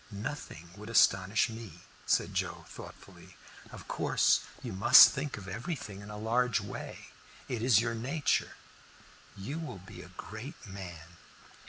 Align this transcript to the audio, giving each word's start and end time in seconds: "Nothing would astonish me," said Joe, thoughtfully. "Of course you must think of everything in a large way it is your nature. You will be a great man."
"Nothing 0.09 0.71
would 0.77 0.89
astonish 0.89 1.47
me," 1.47 1.81
said 2.07 2.33
Joe, 2.33 2.65
thoughtfully. 2.67 3.37
"Of 3.71 3.87
course 3.87 4.39
you 4.63 4.73
must 4.73 5.09
think 5.09 5.37
of 5.37 5.47
everything 5.47 6.01
in 6.01 6.09
a 6.09 6.17
large 6.17 6.59
way 6.59 7.09
it 7.47 7.61
is 7.61 7.81
your 7.81 7.93
nature. 7.93 8.55
You 9.37 9.59
will 9.59 9.77
be 9.77 10.01
a 10.01 10.09
great 10.17 10.55
man." 10.65 11.17